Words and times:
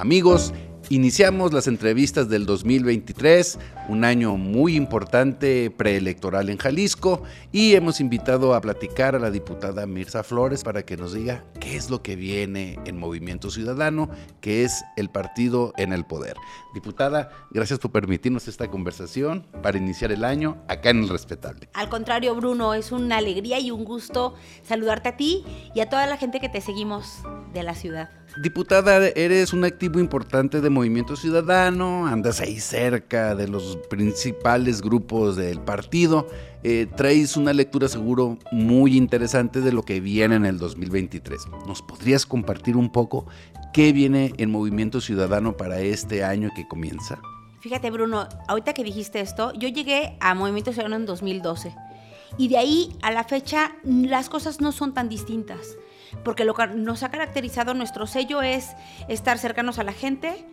Amigos, 0.00 0.52
Iniciamos 0.90 1.52
las 1.52 1.66
entrevistas 1.66 2.30
del 2.30 2.46
2023, 2.46 3.58
un 3.90 4.04
año 4.04 4.38
muy 4.38 4.74
importante 4.74 5.70
preelectoral 5.70 6.48
en 6.48 6.56
Jalisco, 6.56 7.24
y 7.52 7.74
hemos 7.74 8.00
invitado 8.00 8.54
a 8.54 8.62
platicar 8.62 9.14
a 9.14 9.18
la 9.18 9.30
diputada 9.30 9.86
Mirza 9.86 10.22
Flores 10.22 10.64
para 10.64 10.86
que 10.86 10.96
nos 10.96 11.12
diga 11.12 11.44
qué 11.60 11.76
es 11.76 11.90
lo 11.90 12.02
que 12.02 12.16
viene 12.16 12.78
en 12.86 12.96
Movimiento 12.96 13.50
Ciudadano, 13.50 14.08
que 14.40 14.64
es 14.64 14.82
el 14.96 15.10
partido 15.10 15.74
en 15.76 15.92
el 15.92 16.06
poder. 16.06 16.36
Diputada, 16.72 17.28
gracias 17.50 17.78
por 17.80 17.92
permitirnos 17.92 18.48
esta 18.48 18.70
conversación 18.70 19.46
para 19.62 19.76
iniciar 19.76 20.10
el 20.10 20.24
año 20.24 20.56
acá 20.68 20.88
en 20.88 21.02
el 21.02 21.10
Respetable. 21.10 21.68
Al 21.74 21.90
contrario, 21.90 22.34
Bruno, 22.34 22.72
es 22.72 22.92
una 22.92 23.18
alegría 23.18 23.60
y 23.60 23.70
un 23.70 23.84
gusto 23.84 24.36
saludarte 24.62 25.10
a 25.10 25.16
ti 25.18 25.44
y 25.74 25.80
a 25.80 25.90
toda 25.90 26.06
la 26.06 26.16
gente 26.16 26.40
que 26.40 26.48
te 26.48 26.62
seguimos 26.62 27.18
de 27.52 27.62
la 27.62 27.74
ciudad. 27.74 28.08
Diputada, 28.36 29.08
eres 29.16 29.52
un 29.52 29.64
activo 29.64 29.98
importante 29.98 30.60
de 30.60 30.70
Movimiento 30.78 31.16
Ciudadano, 31.16 32.06
andas 32.06 32.40
ahí 32.40 32.60
cerca 32.60 33.34
de 33.34 33.48
los 33.48 33.76
principales 33.90 34.80
grupos 34.80 35.34
del 35.34 35.60
partido, 35.60 36.28
eh, 36.62 36.86
traes 36.96 37.36
una 37.36 37.52
lectura 37.52 37.88
seguro 37.88 38.38
muy 38.52 38.96
interesante 38.96 39.60
de 39.60 39.72
lo 39.72 39.82
que 39.82 39.98
viene 39.98 40.36
en 40.36 40.46
el 40.46 40.56
2023. 40.58 41.48
¿Nos 41.66 41.82
podrías 41.82 42.26
compartir 42.26 42.76
un 42.76 42.92
poco 42.92 43.26
qué 43.72 43.92
viene 43.92 44.32
en 44.38 44.52
Movimiento 44.52 45.00
Ciudadano 45.00 45.56
para 45.56 45.80
este 45.80 46.22
año 46.22 46.50
que 46.54 46.68
comienza? 46.68 47.18
Fíjate 47.58 47.90
Bruno, 47.90 48.28
ahorita 48.46 48.72
que 48.72 48.84
dijiste 48.84 49.18
esto, 49.18 49.52
yo 49.54 49.68
llegué 49.68 50.16
a 50.20 50.36
Movimiento 50.36 50.70
Ciudadano 50.72 50.94
en 50.94 51.06
2012 51.06 51.74
y 52.38 52.46
de 52.46 52.56
ahí 52.56 52.96
a 53.02 53.10
la 53.10 53.24
fecha 53.24 53.72
las 53.82 54.28
cosas 54.28 54.60
no 54.60 54.70
son 54.70 54.94
tan 54.94 55.08
distintas 55.08 55.76
porque 56.24 56.44
lo 56.44 56.54
que 56.54 56.66
nos 56.68 57.02
ha 57.02 57.10
caracterizado 57.10 57.74
nuestro 57.74 58.06
sello 58.06 58.42
es 58.42 58.70
estar 59.08 59.38
cercanos 59.38 59.78
a 59.78 59.84
la 59.84 59.92
gente. 59.92 60.46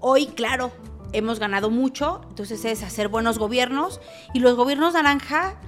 Hoy, 0.00 0.26
claro, 0.26 0.72
hemos 1.12 1.38
ganado 1.38 1.70
mucho, 1.70 2.22
entonces 2.28 2.64
es 2.64 2.82
hacer 2.82 3.08
buenos 3.08 3.38
gobiernos 3.38 4.00
y 4.34 4.40
los 4.40 4.56
gobiernos 4.56 4.94
naranja 4.94 5.58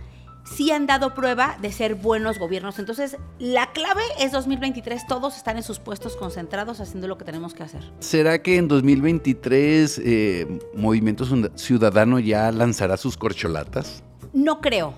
sí 0.44 0.70
han 0.70 0.86
dado 0.86 1.14
prueba 1.14 1.56
de 1.60 1.72
ser 1.72 1.94
buenos 1.94 2.38
gobiernos. 2.38 2.78
Entonces, 2.78 3.16
la 3.38 3.72
clave 3.72 4.02
es 4.18 4.32
2023, 4.32 5.06
todos 5.06 5.36
están 5.36 5.56
en 5.56 5.62
sus 5.62 5.78
puestos 5.78 6.16
concentrados 6.16 6.80
haciendo 6.80 7.08
lo 7.08 7.18
que 7.18 7.24
tenemos 7.24 7.54
que 7.54 7.62
hacer. 7.62 7.82
¿Será 8.00 8.42
que 8.42 8.56
en 8.56 8.68
2023 8.68 10.00
eh, 10.04 10.58
Movimiento 10.74 11.24
Ciudadano 11.56 12.18
ya 12.18 12.50
lanzará 12.52 12.96
sus 12.96 13.16
corcholatas? 13.16 14.02
No 14.32 14.60
creo. 14.60 14.94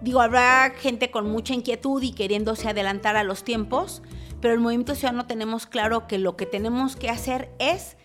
Digo, 0.00 0.20
habrá 0.20 0.70
gente 0.76 1.10
con 1.10 1.30
mucha 1.30 1.54
inquietud 1.54 2.02
y 2.02 2.12
queriéndose 2.12 2.68
adelantar 2.68 3.16
a 3.16 3.24
los 3.24 3.42
tiempos, 3.42 4.02
pero 4.40 4.54
el 4.54 4.60
Movimiento 4.60 4.94
Ciudadano 4.94 5.26
tenemos 5.26 5.66
claro 5.66 6.06
que 6.06 6.18
lo 6.18 6.36
que 6.36 6.46
tenemos 6.46 6.94
que 6.94 7.10
hacer 7.10 7.50
es 7.58 7.96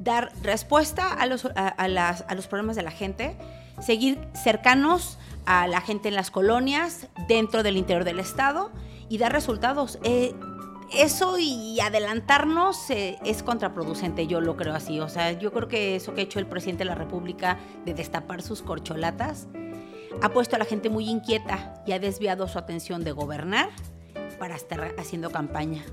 dar 0.00 0.32
respuesta 0.42 1.12
a 1.12 1.26
los, 1.26 1.46
a, 1.54 2.34
los 2.34 2.46
problemas 2.48 2.74
de 2.74 2.82
la 2.82 2.90
gente, 2.90 3.36
seguir 3.80 4.18
cercanos 4.34 5.18
a 5.44 5.68
la 5.68 5.80
gente 5.80 6.08
en 6.08 6.16
las 6.16 6.32
colonias, 6.32 7.08
dentro 7.28 7.62
del 7.62 7.76
interior 7.76 8.04
del 8.04 8.18
Estado 8.18 8.72
y 9.08 9.18
dar 9.18 9.32
resultados. 9.32 10.00
Eh, 10.02 10.34
eso 10.92 11.36
y 11.38 11.78
adelantarnos 11.80 12.90
eh, 12.90 13.18
es 13.24 13.42
contraproducente, 13.42 14.26
yo 14.26 14.40
lo 14.40 14.56
creo 14.56 14.74
así. 14.74 14.98
O 15.00 15.08
sea, 15.08 15.32
yo 15.32 15.52
creo 15.52 15.68
que 15.68 15.96
eso 15.96 16.14
que 16.14 16.22
ha 16.22 16.24
hecho 16.24 16.40
el 16.40 16.46
presidente 16.46 16.84
de 16.84 16.90
la 16.90 16.94
República 16.96 17.58
de 17.84 17.94
destapar 17.94 18.42
sus 18.42 18.62
corcholatas 18.62 19.48
ha 20.22 20.30
puesto 20.30 20.56
a 20.56 20.58
la 20.58 20.64
gente 20.64 20.90
muy 20.90 21.08
inquieta 21.08 21.82
y 21.86 21.92
ha 21.92 21.98
desviado 21.98 22.48
su 22.48 22.58
atención 22.58 23.04
de 23.04 23.12
gobernar 23.12 23.68
para 24.38 24.56
estar 24.56 24.94
haciendo 24.98 25.30
campaña 25.30 25.84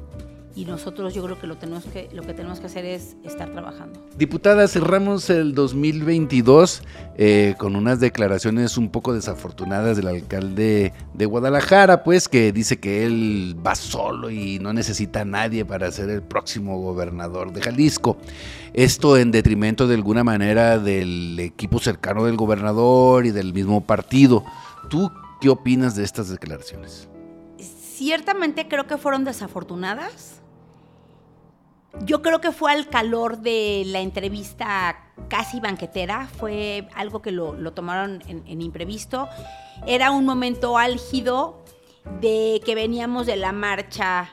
y 0.56 0.66
nosotros 0.66 1.14
yo 1.14 1.24
creo 1.24 1.40
que 1.40 1.48
lo, 1.48 1.58
tenemos 1.58 1.84
que 1.86 2.10
lo 2.14 2.22
que 2.22 2.34
tenemos 2.34 2.60
que 2.60 2.68
hacer 2.68 2.86
es 2.86 3.16
estar 3.24 3.52
trabajando. 3.52 4.00
Diputada, 4.18 4.68
cerramos 4.68 5.30
el 5.30 5.56
2022 5.56 6.84
eh, 7.18 7.56
con 7.58 7.76
unas 7.76 8.00
declaraciones 8.00 8.78
un 8.78 8.90
poco 8.90 9.14
desafortunadas 9.14 9.98
del 9.98 10.08
alcalde 10.08 10.94
de 11.14 11.26
Guadalajara, 11.26 12.04
pues 12.04 12.30
que 12.30 12.52
dice 12.52 12.80
que 12.80 13.06
él 13.06 13.56
va 13.66 13.74
solo 13.74 14.30
y 14.30 14.60
no 14.60 14.74
necesita 14.74 15.22
a 15.22 15.26
nadie 15.26 15.66
para 15.66 15.92
ser 15.92 16.10
el 16.10 16.22
próximo 16.22 16.80
gobernador 16.80 17.52
de 17.52 17.62
Jalisco. 17.62 18.18
Esto 18.74 19.18
en 19.18 19.32
detrimento 19.32 19.88
de 19.88 19.96
alguna 19.96 20.24
manera 20.24 20.78
del 20.78 21.40
equipo 21.40 21.80
cercano 21.80 22.26
del 22.26 22.38
gobernador 22.38 23.26
y 23.26 23.32
del 23.32 23.54
mismo 23.54 23.82
partido. 23.82 24.44
¿Tú 24.90 25.12
qué 25.42 25.50
opinas 25.50 25.96
de 25.96 26.04
estas 26.04 26.30
declaraciones? 26.30 27.08
Ciertamente 27.58 28.68
creo 28.68 28.86
que 28.86 28.98
fueron 28.98 29.24
desafortunadas 29.24 30.43
yo 32.02 32.22
creo 32.22 32.42
que 32.42 32.52
fue 32.52 32.72
al 32.72 32.88
calor 32.88 33.40
de 33.40 33.84
la 33.86 34.00
entrevista 34.02 35.12
casi 35.30 35.60
banquetera, 35.60 36.28
fue 36.28 36.88
algo 36.96 37.22
que 37.22 37.32
lo, 37.32 37.56
tomaron 37.74 38.24
en, 38.28 38.62
imprevisto. 38.62 39.30
Era 39.86 40.12
un 40.12 40.26
momento 40.26 40.78
álgido 40.78 41.64
de 42.20 42.62
que 42.66 42.76
veníamos 42.76 43.26
de 43.26 43.38
la 43.38 43.52
marcha 43.52 44.32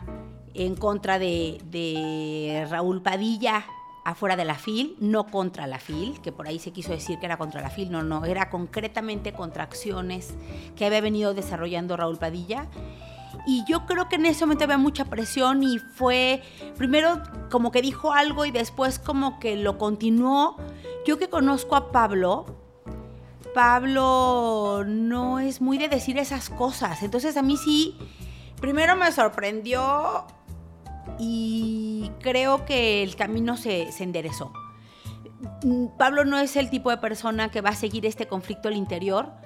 en 0.54 0.74
contra 0.74 1.18
de, 1.18 1.60
de 1.66 2.66
Raúl 2.68 3.02
Padilla 3.02 3.64
afuera 4.04 4.34
de 4.34 4.44
la 4.44 4.54
FIL, 4.54 4.96
no 4.98 5.26
contra 5.26 5.66
la 5.66 5.78
FIL, 5.78 6.20
que 6.22 6.32
por 6.32 6.48
ahí 6.48 6.58
se 6.58 6.72
quiso 6.72 6.90
decir 6.90 7.18
que 7.18 7.26
era 7.26 7.36
contra 7.36 7.60
la 7.60 7.70
FIL, 7.70 7.90
no, 7.90 8.02
no, 8.02 8.24
era 8.24 8.50
concretamente 8.50 9.32
contra 9.32 9.64
acciones 9.64 10.34
que 10.74 10.86
había 10.86 11.00
venido 11.00 11.34
desarrollando 11.34 11.96
Raúl 11.96 12.18
Padilla 12.18 12.66
y 13.46 13.64
yo 13.64 13.86
creo 13.86 14.08
que 14.08 14.16
en 14.16 14.26
ese 14.26 14.44
momento 14.44 14.64
había 14.64 14.78
mucha 14.78 15.04
presión 15.06 15.62
y 15.62 15.78
fue 15.78 16.42
primero 16.76 17.22
como 17.50 17.70
que 17.70 17.82
dijo 17.82 18.12
algo 18.12 18.44
y 18.44 18.50
después 18.50 18.98
como 18.98 19.38
que 19.38 19.56
lo 19.56 19.78
continuó. 19.78 20.56
Yo 21.06 21.18
que 21.18 21.28
conozco 21.28 21.76
a 21.76 21.92
Pablo, 21.92 22.46
Pablo 23.54 24.84
no 24.86 25.38
es 25.38 25.60
muy 25.60 25.78
de 25.78 25.88
decir 25.88 26.18
esas 26.18 26.50
cosas. 26.50 27.02
Entonces 27.02 27.36
a 27.36 27.42
mí 27.42 27.56
sí, 27.56 27.96
primero 28.60 28.96
me 28.96 29.10
sorprendió 29.12 30.26
y 31.18 32.10
creo 32.20 32.64
que 32.64 33.02
el 33.02 33.16
camino 33.16 33.56
se, 33.56 33.90
se 33.92 34.04
enderezó. 34.04 34.52
Pablo 35.98 36.24
no 36.24 36.38
es 36.38 36.56
el 36.56 36.70
tipo 36.70 36.90
de 36.90 36.98
persona 36.98 37.50
que 37.50 37.60
va 37.60 37.70
a 37.70 37.74
seguir 37.74 38.04
este 38.04 38.26
conflicto 38.26 38.68
al 38.68 38.76
interior 38.76 39.39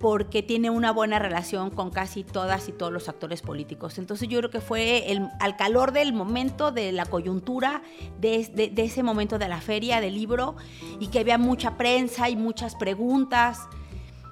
porque 0.00 0.42
tiene 0.42 0.70
una 0.70 0.92
buena 0.92 1.18
relación 1.18 1.68
con 1.68 1.90
casi 1.90 2.24
todas 2.24 2.70
y 2.70 2.72
todos 2.72 2.90
los 2.90 3.10
actores 3.10 3.42
políticos. 3.42 3.98
Entonces 3.98 4.28
yo 4.28 4.38
creo 4.38 4.50
que 4.50 4.62
fue 4.62 5.12
el, 5.12 5.28
al 5.38 5.56
calor 5.56 5.92
del 5.92 6.14
momento, 6.14 6.72
de 6.72 6.90
la 6.90 7.04
coyuntura, 7.04 7.82
de, 8.18 8.70
de, 8.74 8.82
ese 8.82 9.02
momento 9.02 9.38
de 9.38 9.46
la 9.46 9.60
feria 9.60 10.00
del 10.00 10.14
libro, 10.14 10.56
y 10.98 11.08
que 11.08 11.20
había 11.20 11.36
mucha 11.36 11.76
prensa 11.76 12.30
y 12.30 12.36
muchas 12.36 12.76
preguntas. 12.76 13.68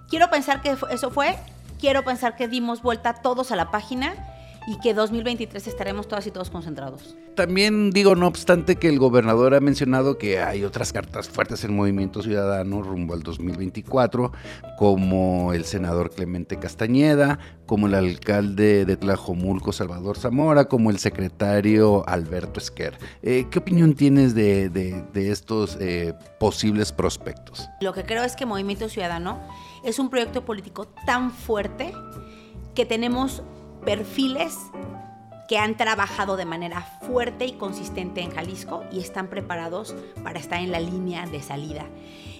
Quiero 0.08 0.30
pensar 0.30 0.62
que 0.62 0.74
eso 0.90 1.10
fue, 1.10 1.36
quiero 1.78 2.02
pensar 2.02 2.34
que 2.34 2.48
dimos 2.48 2.80
vuelta 2.80 3.20
todos 3.20 3.52
a 3.52 3.56
la 3.56 3.70
página 3.70 4.37
y 4.68 4.76
que 4.80 4.92
2023 4.92 5.66
estaremos 5.66 6.06
todas 6.08 6.26
y 6.26 6.30
todos 6.30 6.50
concentrados. 6.50 7.16
También 7.34 7.90
digo, 7.90 8.14
no 8.14 8.26
obstante 8.26 8.76
que 8.76 8.90
el 8.90 8.98
gobernador 8.98 9.54
ha 9.54 9.60
mencionado 9.60 10.18
que 10.18 10.40
hay 10.40 10.62
otras 10.62 10.92
cartas 10.92 11.26
fuertes 11.26 11.64
en 11.64 11.74
Movimiento 11.74 12.22
Ciudadano 12.22 12.82
rumbo 12.82 13.14
al 13.14 13.22
2024, 13.22 14.30
como 14.76 15.54
el 15.54 15.64
senador 15.64 16.10
Clemente 16.10 16.58
Castañeda, 16.58 17.38
como 17.64 17.86
el 17.86 17.94
alcalde 17.94 18.84
de 18.84 18.96
Tlajomulco 18.98 19.72
Salvador 19.72 20.18
Zamora, 20.18 20.66
como 20.66 20.90
el 20.90 20.98
secretario 20.98 22.06
Alberto 22.06 22.60
Esquer. 22.60 22.98
Eh, 23.22 23.46
¿Qué 23.50 23.60
opinión 23.60 23.94
tienes 23.94 24.34
de, 24.34 25.02
estos 25.14 25.78
eh, 25.80 26.12
posibles 26.38 26.92
prospectos? 26.92 27.66
Lo 27.80 27.94
que 27.94 28.04
creo 28.04 28.22
es 28.22 28.36
que 28.36 28.44
Movimiento 28.44 28.90
Ciudadano 28.90 29.40
es 29.82 29.98
un 29.98 30.10
proyecto 30.10 30.44
político 30.44 30.88
tan 31.06 31.30
fuerte 31.30 31.94
que 32.74 32.84
tenemos 32.84 33.42
perfiles 33.88 34.54
que 35.48 35.56
han 35.56 35.78
trabajado 35.78 36.36
de 36.36 36.44
manera 36.44 36.82
fuerte 36.82 37.46
y 37.46 37.52
consistente 37.52 38.20
en 38.20 38.30
Jalisco 38.30 38.84
y 38.92 39.00
están 39.00 39.28
preparados 39.28 39.96
para 40.22 40.38
estar 40.38 40.60
en 40.60 40.70
la 40.70 40.78
línea 40.78 41.26
de 41.26 41.40
salida. 41.40 41.86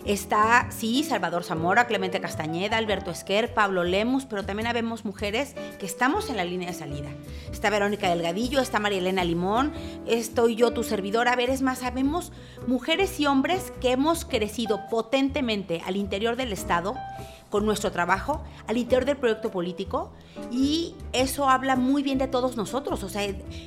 Está, 0.05 0.71
sí, 0.71 1.05
Salvador 1.05 1.45
Zamora, 1.45 1.87
Clemente 1.87 2.21
Castañeda, 2.21 2.77
Alberto 2.77 3.11
Esquer, 3.11 3.55
Pablo 3.55 3.83
Lemus, 3.83 4.27
pero 4.27 4.45
también 4.45 4.67
habemos 4.67 5.07
mujeres 5.07 5.55
que 5.79 5.87
estamos 5.87 6.29
en 6.29 6.37
la 6.37 6.45
línea 6.45 6.69
de 6.69 6.75
salida. 6.75 7.09
Está 7.51 7.71
Verónica 7.71 8.11
Delgadillo, 8.11 8.61
está 8.61 8.79
María 8.79 8.99
Elena 8.99 9.25
Limón, 9.25 9.73
estoy 10.07 10.55
yo, 10.55 10.73
tu 10.73 10.83
servidora. 10.83 11.33
A 11.33 11.37
ver, 11.37 11.49
es 11.49 11.63
más, 11.63 11.79
sabemos 11.79 12.31
mujeres 12.67 13.19
y 13.21 13.27
hombres 13.27 13.73
que 13.81 13.93
hemos 13.93 14.27
crecido 14.27 14.87
potentemente 14.91 15.83
al 15.87 15.97
interior 15.97 16.37
del 16.37 16.53
Estado 16.53 16.95
con 17.51 17.65
nuestro 17.65 17.91
trabajo 17.91 18.43
al 18.67 18.77
interior 18.77 19.05
del 19.05 19.17
proyecto 19.17 19.51
político 19.51 20.13
y 20.51 20.95
eso 21.13 21.49
habla 21.49 21.77
muy 21.77 22.03
bien 22.03 22.19
de 22.19 22.29
todos 22.29 22.57
nosotros. 22.57 23.03
O 23.03 23.09
sea, 23.09 23.23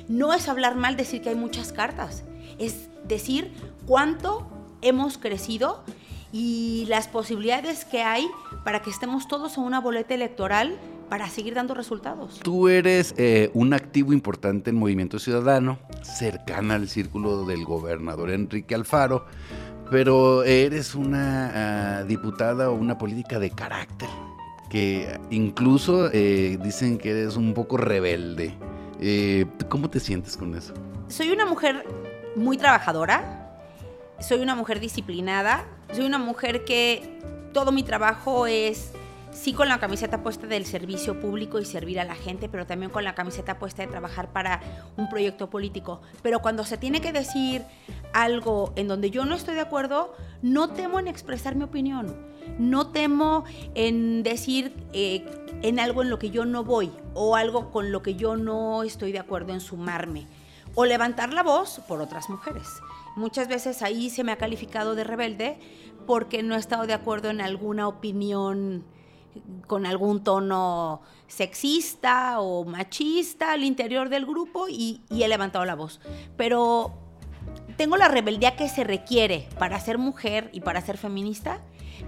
no 0.08 0.32
es 0.34 0.48
hablar 0.48 0.76
mal 0.76 0.96
decir 0.96 1.22
que 1.22 1.30
hay 1.30 1.34
muchas 1.34 1.72
cartas, 1.72 2.24
es 2.58 2.88
decir 3.06 3.52
cuánto 3.86 4.46
hemos 4.82 5.18
crecido 5.18 5.82
y 6.32 6.86
las 6.88 7.08
posibilidades 7.08 7.84
que 7.84 8.02
hay 8.02 8.26
para 8.64 8.80
que 8.80 8.90
estemos 8.90 9.28
todos 9.28 9.58
en 9.58 9.64
una 9.64 9.80
boleta 9.80 10.14
electoral 10.14 10.78
para 11.12 11.28
seguir 11.28 11.52
dando 11.52 11.74
resultados. 11.74 12.40
Tú 12.42 12.68
eres 12.68 13.14
eh, 13.18 13.50
un 13.52 13.74
activo 13.74 14.14
importante 14.14 14.70
en 14.70 14.76
Movimiento 14.76 15.18
Ciudadano, 15.18 15.78
cercana 16.02 16.76
al 16.76 16.88
círculo 16.88 17.44
del 17.44 17.66
gobernador 17.66 18.30
Enrique 18.30 18.74
Alfaro, 18.74 19.26
pero 19.92 20.42
eres 20.42 20.94
una 20.94 21.98
ah, 21.98 22.04
diputada 22.04 22.70
o 22.70 22.72
una 22.72 22.96
política 22.96 23.38
de 23.38 23.50
carácter, 23.50 24.08
que 24.70 25.20
incluso 25.28 26.08
eh, 26.10 26.58
dicen 26.62 26.96
que 26.96 27.10
eres 27.10 27.36
un 27.36 27.52
poco 27.52 27.76
rebelde. 27.76 28.54
Eh, 29.02 29.44
¿Cómo 29.68 29.90
te 29.90 30.00
sientes 30.00 30.38
con 30.38 30.54
eso? 30.54 30.72
Soy 31.08 31.30
una 31.30 31.44
mujer 31.44 31.84
muy 32.36 32.56
trabajadora, 32.56 33.60
soy 34.18 34.40
una 34.40 34.54
mujer 34.54 34.80
disciplinada, 34.80 35.66
soy 35.92 36.06
una 36.06 36.16
mujer 36.16 36.64
que 36.64 37.20
todo 37.52 37.70
mi 37.70 37.82
trabajo 37.82 38.46
es 38.46 38.92
sí 39.32 39.52
con 39.52 39.68
la 39.68 39.78
camiseta 39.78 40.22
puesta 40.22 40.46
del 40.46 40.66
servicio 40.66 41.18
público 41.20 41.58
y 41.58 41.64
servir 41.64 41.98
a 42.00 42.04
la 42.04 42.14
gente, 42.14 42.48
pero 42.48 42.66
también 42.66 42.90
con 42.90 43.04
la 43.04 43.14
camiseta 43.14 43.58
puesta 43.58 43.82
de 43.82 43.88
trabajar 43.88 44.32
para 44.32 44.60
un 44.96 45.08
proyecto 45.08 45.50
político. 45.50 46.00
Pero 46.22 46.40
cuando 46.40 46.64
se 46.64 46.76
tiene 46.76 47.00
que 47.00 47.12
decir 47.12 47.62
algo 48.12 48.72
en 48.76 48.88
donde 48.88 49.10
yo 49.10 49.24
no 49.24 49.34
estoy 49.34 49.54
de 49.54 49.60
acuerdo, 49.60 50.14
no 50.42 50.70
temo 50.70 50.98
en 50.98 51.08
expresar 51.08 51.54
mi 51.54 51.64
opinión, 51.64 52.16
no 52.58 52.88
temo 52.88 53.44
en 53.74 54.22
decir 54.22 54.74
eh, 54.92 55.24
en 55.62 55.78
algo 55.78 56.02
en 56.02 56.10
lo 56.10 56.18
que 56.18 56.30
yo 56.30 56.44
no 56.44 56.64
voy 56.64 56.90
o 57.14 57.36
algo 57.36 57.70
con 57.70 57.92
lo 57.92 58.02
que 58.02 58.14
yo 58.14 58.36
no 58.36 58.82
estoy 58.82 59.12
de 59.12 59.18
acuerdo 59.18 59.52
en 59.52 59.60
sumarme 59.60 60.26
o 60.74 60.84
levantar 60.84 61.32
la 61.32 61.42
voz 61.42 61.80
por 61.86 62.00
otras 62.00 62.30
mujeres. 62.30 62.68
Muchas 63.16 63.48
veces 63.48 63.82
ahí 63.82 64.10
se 64.10 64.24
me 64.24 64.32
ha 64.32 64.38
calificado 64.38 64.94
de 64.94 65.04
rebelde 65.04 65.58
porque 66.06 66.42
no 66.42 66.54
he 66.54 66.58
estado 66.58 66.86
de 66.86 66.94
acuerdo 66.94 67.30
en 67.30 67.40
alguna 67.40 67.88
opinión 67.88 68.84
con 69.66 69.86
algún 69.86 70.22
tono 70.22 71.00
sexista 71.26 72.40
o 72.40 72.64
machista 72.64 73.52
al 73.52 73.64
interior 73.64 74.08
del 74.08 74.26
grupo 74.26 74.66
y, 74.68 75.00
he 75.10 75.28
levantado 75.28 75.64
la 75.64 75.74
voz. 75.74 76.00
Pero 76.36 76.92
tengo 77.76 77.96
la 77.96 78.08
rebeldía 78.08 78.56
que 78.56 78.68
se 78.68 78.84
requiere 78.84 79.48
para 79.58 79.78
ser 79.80 79.98
mujer 79.98 80.50
y 80.52 80.60
para 80.60 80.80
ser 80.80 80.98
feminista, 80.98 81.60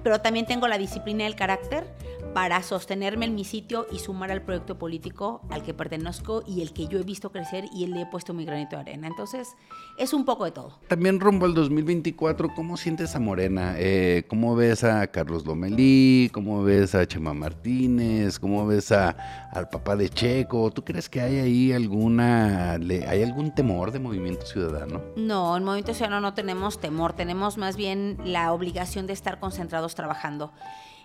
pero 0.03 0.21
también 0.21 0.47
tengo 0.47 0.69
la 0.69 0.79
disciplina 0.79 1.25
y 1.25 1.27
el 1.27 1.37
carácter 1.37 1.87
para 2.35 2.63
sostenerme 2.65 3.27
en 3.27 3.37
mi 3.37 3.45
sitio 3.45 3.87
y 3.93 4.01
sumar 4.01 4.33
al 4.33 4.43
proyecto 4.43 4.77
político 4.77 5.41
al 5.51 5.63
que 5.63 5.73
pertenezco 5.73 6.43
y 6.47 6.63
el 6.63 6.73
que 6.73 6.89
yo 6.89 6.99
he 6.99 7.05
visto 7.05 7.31
crecer 7.31 7.65
y 7.73 7.87
le 7.87 8.03
he 8.03 8.07
puesto 8.07 8.35
mi 8.35 8.45
granito 8.45 8.75
de 8.77 8.83
arena. 8.83 9.07
Entonces, 9.07 9.55
es 9.97 10.13
un 10.13 10.25
poco 10.25 10.45
de 10.45 10.51
todo. 10.51 10.81
También 10.89 11.21
rumbo 11.21 11.47
al 11.47 11.55
2024, 11.55 12.53
¿cómo 12.55 12.77
sientes 12.77 13.15
a 13.15 13.21
Morena? 13.21 13.75
Eh, 13.79 14.25
¿Cómo 14.29 14.57
ves 14.57 14.83
a 14.83 15.07
Carlos 15.07 15.47
Lomelí? 15.47 16.29
¿Cómo 16.33 16.65
ves 16.65 16.97
a 16.97 17.07
Chema 17.07 17.35
Martínez? 17.35 18.41
¿Cómo 18.41 18.67
ves 18.67 18.91
a, 18.91 19.11
al 19.53 19.69
papá 19.69 19.95
de 19.95 20.09
Checo? 20.09 20.73
¿Tú 20.73 20.85
crees 20.85 21.09
que 21.09 21.21
hay 21.21 21.39
ahí 21.39 21.73
alguna, 21.73 22.73
hay 22.73 23.23
algún 23.23 23.55
temor 23.55 23.93
de 23.93 24.01
Movimiento 24.01 24.45
Ciudadano? 24.45 25.03
No, 25.17 25.57
en 25.57 25.63
Movimiento 25.63 25.95
Ciudadano 25.95 26.21
no 26.21 26.35
tenemos 26.35 26.81
temor, 26.81 27.13
tenemos 27.13 27.59
más 27.59 27.77
bien 27.77 28.19
la 28.25 28.53
obligación 28.53 29.07
de 29.07 29.13
estar 29.13 29.39
concentrados 29.39 29.95
trabajando. 29.95 30.53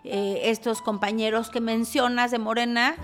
Eh, 0.04 0.42
estos 0.46 0.81
compañeros 0.81 1.50
que 1.50 1.62
mencionas 1.62 2.31
de 2.31 2.40
Morena, 2.40 2.96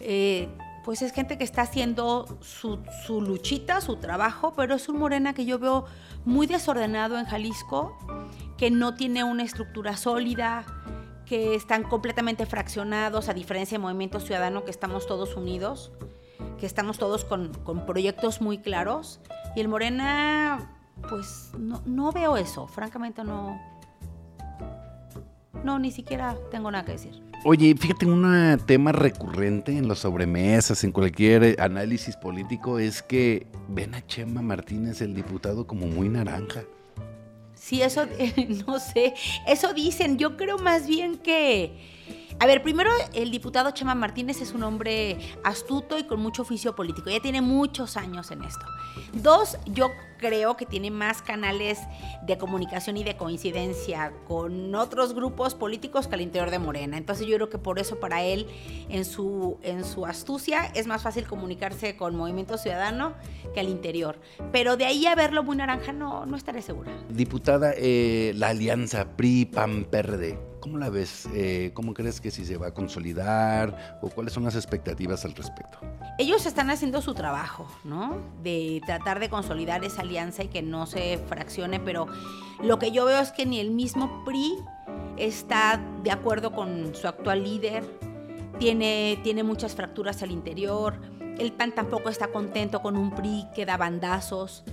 eh, 0.00 0.48
pues 0.84 1.02
es 1.02 1.12
gente 1.12 1.36
que 1.36 1.44
está 1.44 1.62
haciendo 1.62 2.38
su, 2.40 2.78
su, 3.04 3.20
luchita, 3.20 3.80
su 3.80 3.96
trabajo, 3.96 4.52
pero 4.56 4.76
es 4.76 4.88
un 4.88 4.98
Morena 4.98 5.34
que 5.34 5.44
yo 5.44 5.58
veo 5.58 5.86
muy 6.24 6.46
desordenado 6.46 7.18
en 7.18 7.24
Jalisco, 7.26 7.98
que 8.56 8.70
no 8.70 8.94
tiene 8.94 9.24
una 9.24 9.42
estructura 9.42 9.96
sólida, 9.96 10.64
que 11.26 11.56
están 11.56 11.82
completamente 11.82 12.46
fraccionados, 12.46 13.28
a 13.28 13.34
diferencia 13.34 13.78
de 13.78 13.82
Movimiento 13.82 14.20
Ciudadano, 14.20 14.64
que 14.64 14.70
estamos 14.70 15.08
todos 15.08 15.36
unidos, 15.36 15.90
que 16.60 16.66
estamos 16.66 16.98
todos 16.98 17.24
con, 17.24 17.52
con 17.64 17.84
proyectos 17.84 18.40
muy 18.40 18.58
claros. 18.58 19.20
Y 19.56 19.60
el 19.60 19.68
Morena, 19.68 20.72
pues 21.08 21.50
no, 21.58 21.82
no 21.84 22.12
veo 22.12 22.36
eso, 22.36 22.68
francamente 22.68 23.24
no, 23.24 23.60
no, 25.66 25.78
ni 25.78 25.90
siquiera 25.90 26.36
tengo 26.50 26.70
nada 26.70 26.84
que 26.84 26.92
decir. 26.92 27.20
Oye, 27.44 27.74
fíjate, 27.78 28.06
un 28.06 28.58
tema 28.64 28.92
recurrente 28.92 29.76
en 29.76 29.88
las 29.88 29.98
sobremesas, 29.98 30.82
en 30.84 30.92
cualquier 30.92 31.60
análisis 31.60 32.16
político, 32.16 32.78
es 32.78 33.02
que 33.02 33.46
ven 33.68 33.94
a 33.94 34.06
Chema 34.06 34.40
Martínez, 34.40 35.02
el 35.02 35.14
diputado, 35.14 35.66
como 35.66 35.86
muy 35.86 36.08
naranja. 36.08 36.62
Sí, 37.54 37.82
eso, 37.82 38.06
no 38.66 38.78
sé, 38.78 39.14
eso 39.46 39.74
dicen. 39.74 40.16
Yo 40.16 40.36
creo 40.36 40.56
más 40.58 40.86
bien 40.86 41.18
que 41.18 41.96
a 42.38 42.46
ver, 42.46 42.62
primero, 42.62 42.90
el 43.14 43.30
diputado 43.30 43.70
Chema 43.70 43.94
Martínez 43.94 44.42
es 44.42 44.52
un 44.52 44.62
hombre 44.62 45.16
astuto 45.42 45.98
y 45.98 46.04
con 46.04 46.20
mucho 46.20 46.42
oficio 46.42 46.76
político. 46.76 47.08
Ya 47.08 47.20
tiene 47.20 47.40
muchos 47.40 47.96
años 47.96 48.30
en 48.30 48.44
esto. 48.44 48.66
Dos, 49.12 49.58
yo 49.66 49.92
creo 50.18 50.56
que 50.56 50.66
tiene 50.66 50.90
más 50.90 51.22
canales 51.22 51.78
de 52.22 52.38
comunicación 52.38 52.96
y 52.96 53.04
de 53.04 53.16
coincidencia 53.16 54.12
con 54.26 54.74
otros 54.74 55.14
grupos 55.14 55.54
políticos 55.54 56.06
que 56.06 56.14
al 56.14 56.20
interior 56.20 56.50
de 56.50 56.58
Morena. 56.58 56.96
Entonces 56.96 57.26
yo 57.26 57.36
creo 57.36 57.50
que 57.50 57.58
por 57.58 57.78
eso 57.78 58.00
para 58.00 58.22
él, 58.22 58.46
en 58.88 59.04
su, 59.04 59.58
en 59.62 59.84
su 59.84 60.06
astucia, 60.06 60.66
es 60.74 60.86
más 60.86 61.02
fácil 61.02 61.26
comunicarse 61.26 61.96
con 61.96 62.16
Movimiento 62.16 62.58
Ciudadano 62.58 63.14
que 63.54 63.60
al 63.60 63.68
interior. 63.68 64.18
Pero 64.52 64.76
de 64.76 64.86
ahí 64.86 65.06
a 65.06 65.14
verlo 65.14 65.42
muy 65.42 65.56
naranja 65.56 65.92
no, 65.92 66.26
no 66.26 66.36
estaré 66.36 66.62
segura. 66.62 66.92
Diputada, 67.08 67.72
eh, 67.76 68.32
la 68.34 68.48
alianza 68.48 69.16
PRI-PAN-PRD 69.16 70.56
¿Cómo 70.66 70.78
la 70.78 70.90
ves? 70.90 71.28
Eh, 71.32 71.70
¿Cómo 71.74 71.94
crees 71.94 72.20
que 72.20 72.32
si 72.32 72.44
se 72.44 72.56
va 72.56 72.66
a 72.66 72.74
consolidar 72.74 74.00
o 74.02 74.08
cuáles 74.08 74.32
son 74.32 74.42
las 74.42 74.56
expectativas 74.56 75.24
al 75.24 75.32
respecto? 75.32 75.78
Ellos 76.18 76.44
están 76.44 76.70
haciendo 76.70 77.00
su 77.00 77.14
trabajo, 77.14 77.68
¿no? 77.84 78.18
De 78.42 78.75
tratar 78.80 79.20
de 79.20 79.28
consolidar 79.28 79.84
esa 79.84 80.02
alianza 80.02 80.44
y 80.44 80.48
que 80.48 80.62
no 80.62 80.86
se 80.86 81.18
fraccione, 81.28 81.80
pero 81.80 82.06
lo 82.62 82.78
que 82.78 82.90
yo 82.90 83.04
veo 83.04 83.20
es 83.20 83.32
que 83.32 83.46
ni 83.46 83.60
el 83.60 83.70
mismo 83.70 84.24
PRI 84.24 84.54
está 85.16 85.80
de 86.02 86.10
acuerdo 86.10 86.52
con 86.52 86.94
su 86.94 87.08
actual 87.08 87.44
líder, 87.44 87.84
tiene, 88.58 89.18
tiene 89.22 89.42
muchas 89.42 89.74
fracturas 89.74 90.22
al 90.22 90.30
interior, 90.30 90.98
el 91.38 91.52
PAN 91.52 91.72
tampoco 91.72 92.08
está 92.08 92.28
contento 92.28 92.80
con 92.80 92.96
un 92.96 93.14
PRI 93.14 93.46
que 93.54 93.66
da 93.66 93.76
bandazos. 93.76 94.64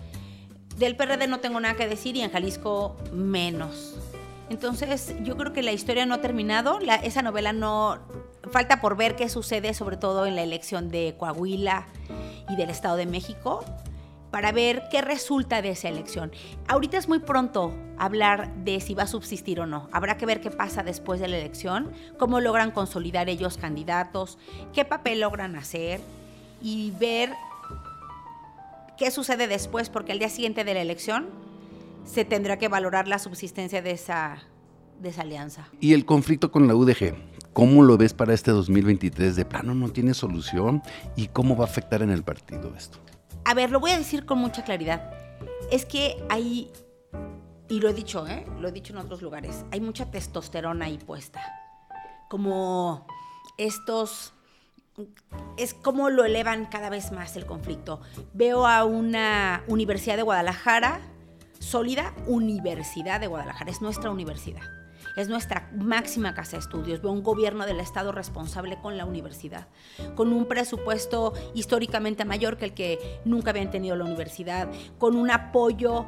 Del 0.78 0.96
PRD 0.96 1.28
no 1.28 1.40
tengo 1.40 1.60
nada 1.60 1.76
que 1.76 1.88
decir 1.88 2.16
y 2.16 2.22
en 2.22 2.32
Jalisco 2.32 2.96
menos. 3.12 3.96
Entonces, 4.50 5.16
yo 5.24 5.38
creo 5.38 5.54
que 5.54 5.64
la 5.64 5.72
historia 5.72 6.06
no 6.06 6.16
ha 6.16 6.22
terminado, 6.22 6.80
esa 7.04 7.22
novela 7.22 7.54
no... 7.54 8.00
Falta 8.52 8.82
por 8.82 8.98
ver 8.98 9.16
qué 9.16 9.30
sucede, 9.30 9.74
sobre 9.74 9.96
todo 9.96 10.26
en 10.26 10.36
la 10.36 10.44
elección 10.44 10.90
de 10.90 11.16
Coahuila 11.18 11.88
y 12.50 12.58
del 12.58 12.70
Estado 12.70 12.98
de 12.98 13.06
México, 13.06 13.64
para 14.34 14.52
ver 14.52 14.86
qué 14.90 15.04
resulta 15.04 15.62
de 15.62 15.70
esa 15.70 15.90
elección. 15.90 16.32
Ahorita 16.68 16.98
es 16.98 17.08
muy 17.08 17.20
pronto 17.20 17.72
hablar 18.00 18.52
de 18.64 18.82
si 18.82 18.96
va 18.96 19.04
a 19.04 19.08
subsistir 19.08 19.60
o 19.60 19.68
no. 19.68 19.88
Habrá 19.92 20.18
que 20.18 20.26
ver 20.26 20.42
qué 20.42 20.50
pasa 20.50 20.82
después 20.82 21.20
de 21.20 21.28
la 21.28 21.38
elección, 21.38 21.92
cómo 22.18 22.40
logran 22.40 22.72
consolidar 22.72 23.30
ellos 23.30 23.60
candidatos, 23.60 24.40
qué 24.74 24.86
papel 24.86 25.20
logran 25.20 25.56
hacer 25.56 26.02
y 26.64 26.94
ver 27.00 27.30
qué 28.98 29.12
sucede 29.12 29.48
después, 29.48 29.92
porque 29.92 30.14
al 30.14 30.18
día 30.18 30.30
siguiente 30.30 30.64
de 30.64 30.74
la 30.74 30.82
elección 30.82 31.28
se 32.04 32.26
tendrá 32.26 32.58
que 32.58 32.70
valorar 32.70 33.08
la 33.08 33.20
subsistencia 33.20 33.84
de 33.84 33.92
esa, 33.92 34.40
de 35.00 35.10
esa 35.10 35.22
alianza. 35.22 35.68
¿Y 35.80 35.94
el 35.94 36.06
conflicto 36.06 36.52
con 36.52 36.68
la 36.68 36.74
UDG? 36.74 37.14
¿Cómo 37.54 37.84
lo 37.84 38.00
ves 38.00 38.16
para 38.16 38.34
este 38.34 38.50
2023? 38.50 39.36
¿De 39.36 39.46
plano 39.46 39.76
no 39.76 39.90
tiene 39.90 40.16
solución? 40.16 40.82
¿Y 41.16 41.28
cómo 41.28 41.56
va 41.56 41.66
a 41.66 41.68
afectar 41.68 42.02
en 42.02 42.10
el 42.10 42.24
partido 42.24 42.74
esto? 42.76 42.98
A 43.46 43.54
ver, 43.54 43.72
lo 43.72 43.80
voy 43.80 43.92
a 43.92 43.98
decir 43.98 44.26
con 44.26 44.38
mucha 44.40 44.64
claridad. 44.64 45.12
Es 45.72 45.86
que 45.86 46.24
hay, 46.30 46.72
y 47.70 47.80
lo 47.80 47.90
he 47.90 47.94
dicho, 47.94 48.28
¿eh? 48.28 48.46
lo 48.60 48.68
he 48.68 48.72
dicho 48.72 48.94
en 48.94 49.00
otros 49.00 49.22
lugares, 49.22 49.66
hay 49.72 49.82
mucha 49.82 50.10
testosterona 50.12 50.86
ahí 50.86 50.98
puesta. 50.98 51.42
Como 52.30 53.06
estos 53.58 54.34
es 55.58 55.74
como 55.74 56.10
lo 56.10 56.24
elevan 56.24 56.66
cada 56.68 56.90
vez 56.90 57.12
más 57.12 57.36
el 57.36 57.46
conflicto. 57.46 58.02
Veo 58.34 58.68
a 58.68 58.86
una 58.86 59.64
Universidad 59.68 60.18
de 60.18 60.24
Guadalajara 60.24 61.02
sólida 61.60 62.14
Universidad 62.28 63.20
de 63.20 63.28
Guadalajara, 63.28 63.72
es 63.72 63.82
nuestra 63.82 64.12
universidad. 64.12 64.83
Es 65.16 65.30
nuestra 65.30 65.70
máxima 65.76 66.34
casa 66.34 66.58
de 66.58 66.62
estudios. 66.62 67.04
Un 67.04 67.24
gobierno 67.24 67.66
del 67.66 67.80
Estado 67.80 68.12
responsable 68.12 68.80
con 68.82 68.98
la 68.98 69.06
universidad, 69.06 69.68
con 70.16 70.34
un 70.34 70.46
presupuesto 70.46 71.34
históricamente 71.54 72.26
mayor 72.26 72.58
que 72.58 72.66
el 72.66 72.74
que 72.74 73.22
nunca 73.26 73.52
habían 73.52 73.72
tenido 73.72 73.96
la 73.96 74.06
universidad, 74.06 74.70
con 74.98 75.16
un 75.16 75.30
apoyo 75.30 76.06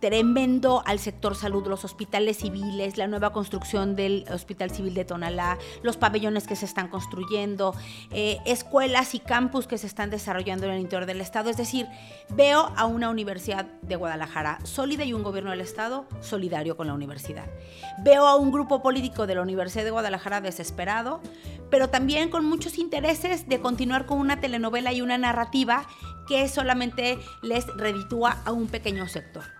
tremendo 0.00 0.82
al 0.86 0.98
sector 0.98 1.36
salud, 1.36 1.66
los 1.66 1.84
hospitales 1.84 2.38
civiles, 2.38 2.96
la 2.96 3.06
nueva 3.06 3.32
construcción 3.32 3.94
del 3.96 4.24
Hospital 4.32 4.70
Civil 4.70 4.94
de 4.94 5.04
Tonalá, 5.04 5.58
los 5.82 5.96
pabellones 5.96 6.46
que 6.46 6.56
se 6.56 6.64
están 6.64 6.88
construyendo, 6.88 7.74
eh, 8.10 8.38
escuelas 8.46 9.14
y 9.14 9.20
campus 9.20 9.66
que 9.66 9.78
se 9.78 9.86
están 9.86 10.10
desarrollando 10.10 10.66
en 10.66 10.72
el 10.72 10.80
interior 10.80 11.06
del 11.06 11.20
Estado. 11.20 11.50
Es 11.50 11.56
decir, 11.56 11.86
veo 12.30 12.72
a 12.76 12.86
una 12.86 13.10
universidad 13.10 13.66
de 13.82 13.96
Guadalajara 13.96 14.58
sólida 14.64 15.04
y 15.04 15.12
un 15.12 15.22
gobierno 15.22 15.50
del 15.50 15.60
Estado 15.60 16.06
solidario 16.20 16.76
con 16.76 16.86
la 16.86 16.94
universidad. 16.94 17.46
Veo 17.98 18.26
a 18.26 18.36
un 18.36 18.50
grupo 18.50 18.82
político 18.82 19.26
de 19.26 19.34
la 19.34 19.42
Universidad 19.42 19.84
de 19.84 19.90
Guadalajara 19.90 20.40
desesperado, 20.40 21.20
pero 21.70 21.90
también 21.90 22.30
con 22.30 22.46
muchos 22.46 22.78
intereses 22.78 23.48
de 23.48 23.60
continuar 23.60 24.06
con 24.06 24.18
una 24.18 24.40
telenovela 24.40 24.92
y 24.92 25.02
una 25.02 25.18
narrativa 25.18 25.86
que 26.26 26.48
solamente 26.48 27.18
les 27.42 27.66
reditúa 27.76 28.38
a 28.44 28.52
un 28.52 28.66
pequeño 28.66 29.06
sector 29.06 29.59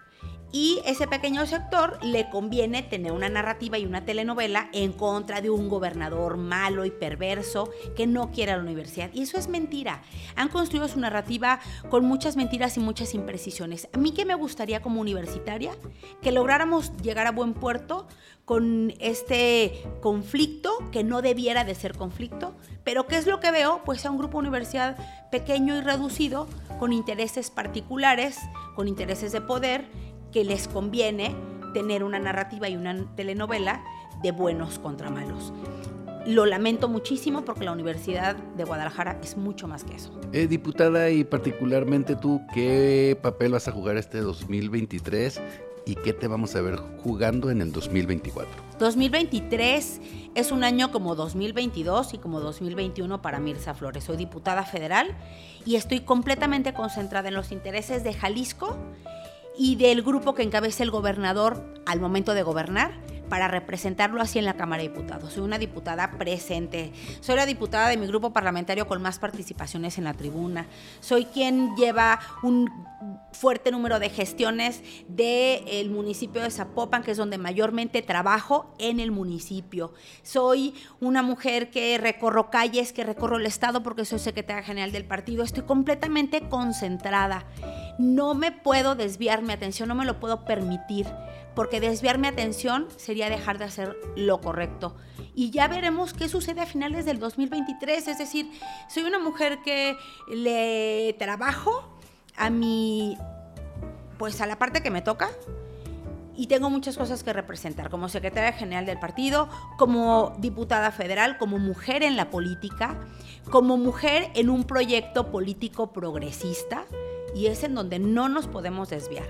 y 0.52 0.80
ese 0.84 1.06
pequeño 1.06 1.46
sector 1.46 1.98
le 2.02 2.28
conviene 2.28 2.82
tener 2.82 3.12
una 3.12 3.28
narrativa 3.28 3.78
y 3.78 3.86
una 3.86 4.04
telenovela 4.04 4.68
en 4.72 4.92
contra 4.92 5.40
de 5.40 5.50
un 5.50 5.68
gobernador 5.68 6.36
malo 6.36 6.84
y 6.84 6.90
perverso 6.90 7.70
que 7.96 8.06
no 8.06 8.30
quiere 8.30 8.52
a 8.52 8.56
la 8.56 8.62
universidad. 8.62 9.10
Y 9.12 9.22
eso 9.22 9.38
es 9.38 9.48
mentira. 9.48 10.02
Han 10.34 10.48
construido 10.48 10.88
su 10.88 10.98
narrativa 10.98 11.60
con 11.88 12.04
muchas 12.04 12.36
mentiras 12.36 12.76
y 12.76 12.80
muchas 12.80 13.14
imprecisiones. 13.14 13.88
A 13.92 13.98
mí 13.98 14.12
que 14.12 14.24
me 14.24 14.34
gustaría 14.34 14.82
como 14.82 15.00
universitaria 15.00 15.72
que 16.20 16.32
lográramos 16.32 16.96
llegar 16.98 17.26
a 17.26 17.32
buen 17.32 17.54
puerto 17.54 18.08
con 18.44 18.92
este 18.98 19.80
conflicto 20.00 20.72
que 20.90 21.04
no 21.04 21.22
debiera 21.22 21.62
de 21.62 21.76
ser 21.76 21.96
conflicto, 21.96 22.56
pero 22.82 23.06
¿qué 23.06 23.16
es 23.16 23.28
lo 23.28 23.38
que 23.38 23.52
veo? 23.52 23.82
Pues 23.84 24.04
a 24.04 24.10
un 24.10 24.18
grupo 24.18 24.38
universidad 24.38 24.96
pequeño 25.30 25.76
y 25.76 25.82
reducido 25.82 26.48
con 26.80 26.92
intereses 26.92 27.50
particulares, 27.50 28.38
con 28.74 28.88
intereses 28.88 29.30
de 29.30 29.40
poder 29.40 29.86
que 30.30 30.44
les 30.44 30.68
conviene 30.68 31.34
tener 31.72 32.04
una 32.04 32.18
narrativa 32.18 32.68
y 32.68 32.76
una 32.76 33.06
telenovela 33.16 33.82
de 34.22 34.32
buenos 34.32 34.78
contra 34.78 35.10
malos. 35.10 35.52
Lo 36.26 36.44
lamento 36.44 36.88
muchísimo 36.88 37.44
porque 37.44 37.64
la 37.64 37.72
Universidad 37.72 38.36
de 38.36 38.64
Guadalajara 38.64 39.18
es 39.22 39.36
mucho 39.36 39.66
más 39.66 39.84
que 39.84 39.94
eso. 39.94 40.12
Eh, 40.32 40.46
diputada, 40.46 41.10
y 41.10 41.24
particularmente 41.24 42.14
tú, 42.14 42.42
¿qué 42.52 43.18
papel 43.22 43.52
vas 43.52 43.68
a 43.68 43.72
jugar 43.72 43.96
este 43.96 44.20
2023 44.20 45.40
y 45.86 45.94
qué 45.94 46.12
te 46.12 46.28
vamos 46.28 46.54
a 46.56 46.60
ver 46.60 46.76
jugando 47.02 47.50
en 47.50 47.62
el 47.62 47.72
2024? 47.72 48.50
2023 48.78 50.00
es 50.34 50.52
un 50.52 50.62
año 50.62 50.92
como 50.92 51.14
2022 51.14 52.14
y 52.14 52.18
como 52.18 52.40
2021 52.40 53.22
para 53.22 53.40
Mirza 53.40 53.72
Flores. 53.72 54.04
Soy 54.04 54.18
diputada 54.18 54.64
federal 54.64 55.16
y 55.64 55.76
estoy 55.76 56.00
completamente 56.00 56.74
concentrada 56.74 57.28
en 57.28 57.34
los 57.34 57.50
intereses 57.50 58.04
de 58.04 58.12
Jalisco 58.12 58.76
y 59.62 59.76
del 59.76 60.00
grupo 60.00 60.34
que 60.34 60.42
encabeza 60.42 60.82
el 60.82 60.90
gobernador 60.90 61.74
al 61.84 62.00
momento 62.00 62.32
de 62.32 62.42
gobernar 62.42 62.92
para 63.28 63.46
representarlo 63.46 64.22
así 64.22 64.38
en 64.38 64.46
la 64.46 64.54
Cámara 64.54 64.82
de 64.82 64.88
Diputados. 64.88 65.34
Soy 65.34 65.42
una 65.42 65.58
diputada 65.58 66.12
presente. 66.12 66.94
Soy 67.20 67.36
la 67.36 67.44
diputada 67.44 67.88
de 67.88 67.98
mi 67.98 68.06
grupo 68.06 68.32
parlamentario 68.32 68.86
con 68.88 69.02
más 69.02 69.18
participaciones 69.18 69.98
en 69.98 70.04
la 70.04 70.14
tribuna. 70.14 70.66
Soy 71.00 71.26
quien 71.26 71.76
lleva 71.76 72.20
un 72.42 72.70
fuerte 73.32 73.70
número 73.70 73.98
de 73.98 74.08
gestiones 74.08 74.80
del 75.08 75.90
municipio 75.90 76.40
de 76.40 76.50
Zapopan, 76.50 77.02
que 77.02 77.10
es 77.10 77.18
donde 77.18 77.36
mayormente 77.36 78.00
trabajo 78.00 78.74
en 78.78 78.98
el 78.98 79.10
municipio. 79.10 79.92
Soy 80.22 80.74
una 81.00 81.22
mujer 81.22 81.70
que 81.70 81.98
recorro 81.98 82.50
calles, 82.50 82.94
que 82.94 83.04
recorro 83.04 83.36
el 83.36 83.44
Estado 83.44 83.82
porque 83.82 84.06
soy 84.06 84.20
secretaria 84.20 84.62
general 84.62 84.90
del 84.90 85.04
partido. 85.04 85.44
Estoy 85.44 85.64
completamente 85.64 86.48
concentrada. 86.48 87.44
No 87.98 88.34
me 88.34 88.52
puedo 88.52 88.94
desviar 88.94 89.42
mi 89.42 89.52
atención, 89.52 89.88
no 89.88 89.94
me 89.94 90.04
lo 90.04 90.20
puedo 90.20 90.44
permitir 90.44 91.06
porque 91.54 91.80
desviar 91.80 92.18
mi 92.18 92.28
atención 92.28 92.88
sería 92.96 93.28
dejar 93.28 93.58
de 93.58 93.64
hacer 93.64 93.96
lo 94.16 94.40
correcto. 94.40 94.96
Y 95.34 95.50
ya 95.50 95.68
veremos 95.68 96.14
qué 96.14 96.28
sucede 96.28 96.60
a 96.60 96.66
finales 96.66 97.04
del 97.04 97.18
2023. 97.18 98.08
Es 98.08 98.18
decir, 98.18 98.50
soy 98.88 99.04
una 99.04 99.18
mujer 99.18 99.58
que 99.62 99.96
le 100.32 101.14
trabajo 101.18 101.98
a 102.36 102.50
mi, 102.50 103.16
pues 104.18 104.40
a 104.40 104.46
la 104.46 104.58
parte 104.58 104.82
que 104.82 104.90
me 104.90 105.02
toca, 105.02 105.30
y 106.36 106.46
tengo 106.46 106.70
muchas 106.70 106.96
cosas 106.96 107.22
que 107.22 107.34
representar 107.34 107.90
como 107.90 108.08
secretaria 108.08 108.52
general 108.54 108.86
del 108.86 108.98
partido, 108.98 109.50
como 109.76 110.34
diputada 110.38 110.90
federal, 110.90 111.36
como 111.36 111.58
mujer 111.58 112.02
en 112.02 112.16
la 112.16 112.30
política, 112.30 112.98
como 113.50 113.76
mujer 113.76 114.30
en 114.34 114.48
un 114.48 114.64
proyecto 114.64 115.30
político 115.30 115.92
progresista 115.92 116.86
y 117.34 117.46
es 117.46 117.64
en 117.64 117.74
donde 117.74 117.98
no 117.98 118.28
nos 118.28 118.46
podemos 118.46 118.90
desviar. 118.90 119.26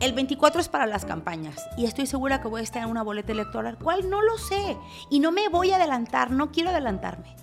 El 0.00 0.12
24 0.12 0.60
es 0.60 0.68
para 0.68 0.86
las 0.86 1.04
campañas 1.04 1.64
y 1.78 1.84
estoy 1.84 2.06
segura 2.06 2.40
que 2.40 2.48
voy 2.48 2.60
a 2.60 2.64
estar 2.64 2.82
en 2.82 2.90
una 2.90 3.02
boleta 3.02 3.32
electoral, 3.32 3.78
cual 3.78 4.10
no 4.10 4.22
lo 4.22 4.36
sé 4.38 4.76
y 5.08 5.20
no 5.20 5.32
me 5.32 5.48
voy 5.48 5.70
a 5.70 5.76
adelantar, 5.76 6.30
no 6.30 6.50
quiero 6.50 6.70
adelantarme. 6.70 7.36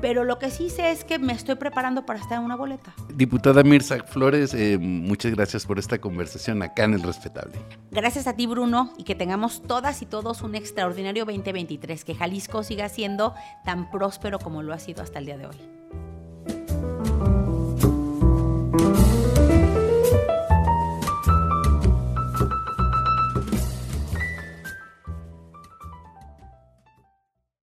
Pero 0.00 0.24
lo 0.24 0.38
que 0.38 0.50
sí 0.50 0.68
sé 0.68 0.90
es 0.90 1.04
que 1.04 1.18
me 1.18 1.32
estoy 1.32 1.54
preparando 1.54 2.04
para 2.04 2.18
estar 2.18 2.38
en 2.38 2.44
una 2.44 2.56
boleta. 2.56 2.94
Diputada 3.14 3.62
Mirza 3.62 3.96
Flores, 4.04 4.52
eh, 4.54 4.78
muchas 4.78 5.32
gracias 5.34 5.64
por 5.64 5.78
esta 5.78 5.98
conversación 5.98 6.62
acá 6.62 6.84
en 6.84 6.94
El 6.94 7.02
Respetable. 7.02 7.58
Gracias 7.90 8.26
a 8.26 8.34
ti, 8.34 8.46
Bruno, 8.46 8.92
y 8.98 9.04
que 9.04 9.14
tengamos 9.14 9.62
todas 9.62 10.02
y 10.02 10.06
todos 10.06 10.42
un 10.42 10.54
extraordinario 10.54 11.24
2023, 11.24 12.04
que 12.04 12.14
Jalisco 12.14 12.62
siga 12.62 12.88
siendo 12.88 13.34
tan 13.64 13.90
próspero 13.90 14.38
como 14.38 14.62
lo 14.62 14.72
ha 14.72 14.78
sido 14.78 15.02
hasta 15.02 15.18
el 15.18 15.26
día 15.26 15.38
de 15.38 15.46
hoy. 15.46 15.56